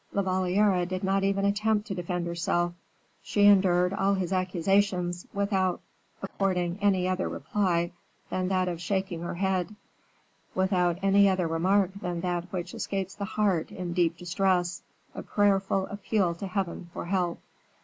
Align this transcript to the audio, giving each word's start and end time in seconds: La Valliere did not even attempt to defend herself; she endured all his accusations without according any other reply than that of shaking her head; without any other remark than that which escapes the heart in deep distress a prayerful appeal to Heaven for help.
La 0.13 0.23
Valliere 0.23 0.83
did 0.83 1.03
not 1.03 1.23
even 1.23 1.45
attempt 1.45 1.85
to 1.85 1.93
defend 1.93 2.25
herself; 2.25 2.73
she 3.21 3.45
endured 3.45 3.93
all 3.93 4.15
his 4.15 4.33
accusations 4.33 5.27
without 5.31 5.79
according 6.23 6.79
any 6.81 7.07
other 7.07 7.29
reply 7.29 7.91
than 8.31 8.47
that 8.47 8.67
of 8.67 8.81
shaking 8.81 9.21
her 9.21 9.35
head; 9.35 9.75
without 10.55 10.97
any 11.03 11.29
other 11.29 11.45
remark 11.47 11.91
than 12.01 12.19
that 12.21 12.51
which 12.51 12.73
escapes 12.73 13.13
the 13.13 13.25
heart 13.25 13.69
in 13.71 13.93
deep 13.93 14.17
distress 14.17 14.81
a 15.13 15.21
prayerful 15.21 15.85
appeal 15.85 16.33
to 16.33 16.47
Heaven 16.47 16.89
for 16.95 17.05
help. 17.05 17.39